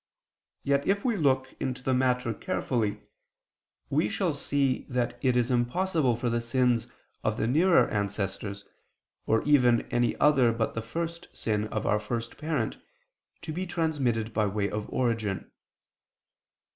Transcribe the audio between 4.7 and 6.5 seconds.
that it is impossible for the